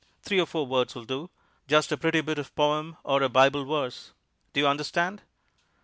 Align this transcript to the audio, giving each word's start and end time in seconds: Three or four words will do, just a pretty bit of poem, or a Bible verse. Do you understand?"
Three 0.23 0.39
or 0.41 0.47
four 0.47 0.65
words 0.65 0.95
will 0.95 1.05
do, 1.05 1.29
just 1.67 1.91
a 1.91 1.95
pretty 1.95 2.21
bit 2.21 2.39
of 2.39 2.55
poem, 2.55 2.97
or 3.03 3.21
a 3.21 3.29
Bible 3.29 3.65
verse. 3.65 4.13
Do 4.51 4.59
you 4.59 4.67
understand?" 4.67 5.21